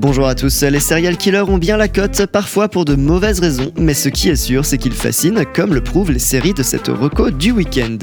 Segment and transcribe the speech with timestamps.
[0.00, 3.70] Bonjour à tous, les serial killers ont bien la cote, parfois pour de mauvaises raisons,
[3.76, 6.88] mais ce qui est sûr, c'est qu'ils fascinent, comme le prouvent les séries de cette
[6.88, 7.98] reco du week-end.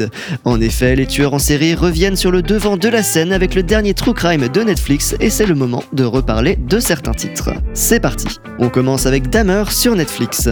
[0.45, 3.63] En effet, les tueurs en série reviennent sur le devant de la scène avec le
[3.63, 7.49] dernier True Crime de Netflix, et c'est le moment de reparler de certains titres.
[7.73, 8.27] C'est parti
[8.59, 10.49] On commence avec Dahmer sur Netflix.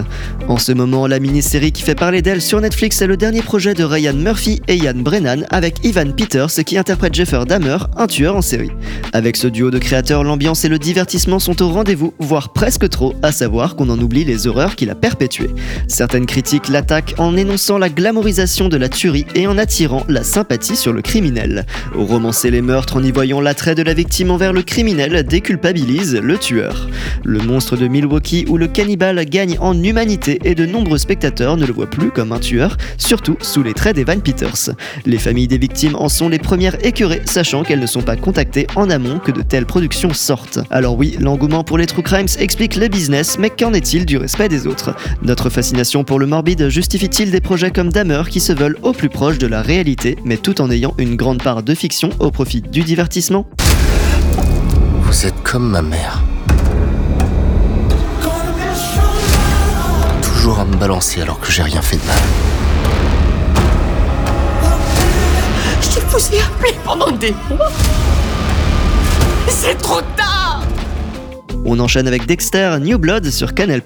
[0.48, 3.76] En ce moment, la mini-série qui fait parler d'elle sur Netflix est le dernier projet
[3.76, 8.36] de Ryan Murphy et Ian Brennan avec Ivan Peters qui interprète Jeffrey Dahmer, un tueur
[8.36, 8.72] en série.
[9.14, 13.14] Avec ce duo de créateurs, l'ambiance et le divertissement sont au rendez-vous, voire presque trop,
[13.24, 15.52] à savoir qu'on en oublie les horreurs qu'il a perpétuées.
[15.88, 20.76] Certaines critiques l'attaquent en énonçant la glamorisation de la tuerie et en attirant la sympathie
[20.76, 21.66] sur le criminel.
[21.94, 26.38] Romancer les meurtres en y voyant l'attrait de la victime envers le criminel déculpabilise le
[26.38, 26.88] tueur.
[27.24, 31.66] Le monstre de Milwaukee où le cannibale gagne en humanité et de nombreux spectateurs ne
[31.66, 34.72] le voient plus comme un tueur, surtout sous les traits d'Evan Peters.
[35.06, 38.68] Les familles des victimes en sont les premières écœurées, sachant qu'elles ne sont pas contactées
[38.76, 40.60] en amont que de telles productions sortent.
[40.70, 44.48] Alors oui, L'engouement pour les true crimes explique le business, mais qu'en est-il du respect
[44.48, 44.96] des autres?
[45.24, 49.10] Notre fascination pour le morbide justifie-t-il des projets comme Dahmer qui se veulent au plus
[49.10, 52.62] proche de la réalité, mais tout en ayant une grande part de fiction au profit
[52.62, 53.48] du divertissement?
[55.02, 56.22] Vous êtes comme ma mère.
[60.22, 62.18] Toujours à me balancer alors que j'ai rien fait de mal.
[65.82, 67.72] Je vous ai appelé pendant des mois.
[69.48, 70.35] C'est trop tard
[71.66, 73.82] on enchaîne avec Dexter New Blood sur Canal+.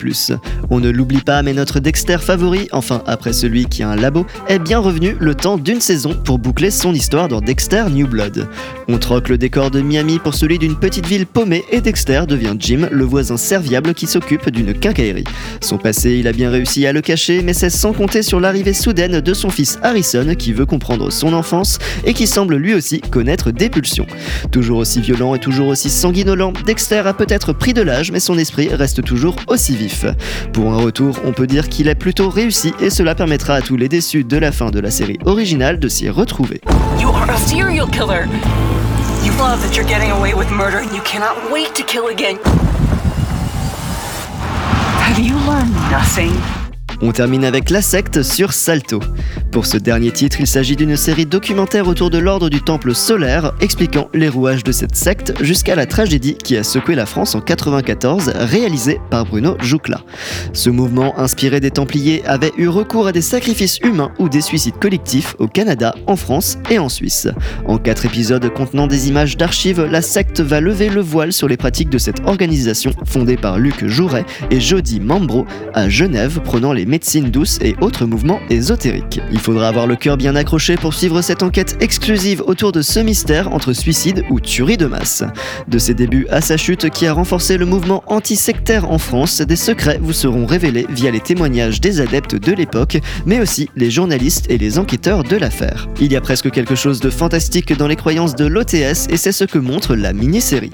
[0.69, 4.25] On ne l'oublie pas, mais notre Dexter favori, enfin après celui qui a un labo,
[4.47, 8.47] est bien revenu le temps d'une saison pour boucler son histoire dans Dexter New Blood.
[8.87, 12.55] On troque le décor de Miami pour celui d'une petite ville paumée et Dexter devient
[12.59, 15.23] Jim, le voisin serviable qui s'occupe d'une quincaillerie.
[15.61, 18.73] Son passé, il a bien réussi à le cacher, mais c'est sans compter sur l'arrivée
[18.73, 22.99] soudaine de son fils Harrison qui veut comprendre son enfance et qui semble lui aussi
[22.99, 24.07] connaître des pulsions.
[24.51, 28.37] Toujours aussi violent et toujours aussi sanguinolent, Dexter a peut-être pris de l'âge, mais son
[28.37, 30.05] esprit reste toujours aussi vif.
[30.53, 33.77] Pour un retour, on peut dire qu'il est plutôt réussi et cela permettra à tous
[33.77, 36.61] les déçus de la fin de la série originale de s'y retrouver.
[36.99, 38.27] You are a serial killer.
[39.23, 42.37] You love that you're getting away with murder and you cannot wait to kill again.
[45.01, 46.31] Have you learned nothing?
[47.01, 48.99] On termine avec La secte sur Salto.
[49.51, 53.53] Pour ce dernier titre, il s'agit d'une série documentaire autour de l'ordre du Temple solaire,
[53.61, 57.41] expliquant les rouages de cette secte jusqu'à la tragédie qui a secoué la France en
[57.41, 60.01] 94, réalisée par Bruno Joucla.
[60.53, 64.77] Ce mouvement, inspiré des Templiers, avait eu recours à des sacrifices humains ou des suicides
[64.77, 67.27] collectifs au Canada, en France et en Suisse.
[67.65, 71.57] En quatre épisodes contenant des images d'archives, la secte va lever le voile sur les
[71.57, 76.85] pratiques de cette organisation fondée par Luc Jouret et Jody Mambro à Genève, prenant les
[76.85, 79.21] médecine douce et autres mouvements ésotériques.
[79.39, 82.99] Il faudra avoir le cœur bien accroché pour suivre cette enquête exclusive autour de ce
[82.99, 85.23] mystère entre suicide ou tuerie de masse.
[85.69, 89.55] De ses débuts à sa chute qui a renforcé le mouvement anti-sectaire en France, des
[89.55, 94.45] secrets vous seront révélés via les témoignages des adeptes de l'époque, mais aussi les journalistes
[94.49, 95.87] et les enquêteurs de l'affaire.
[96.01, 99.31] Il y a presque quelque chose de fantastique dans les croyances de l'OTS et c'est
[99.31, 100.71] ce que montre la mini-série.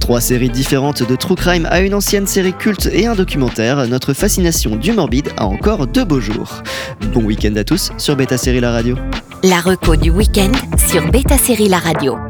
[0.00, 4.14] Trois séries différentes de True Crime à une ancienne série culte et un documentaire, notre
[4.14, 6.64] fascination du morbide a encore deux beaux jours.
[7.14, 8.96] Bon week-end à tous sur Beta Série La Radio.
[9.42, 12.29] La reco du week-end sur Beta Série La Radio.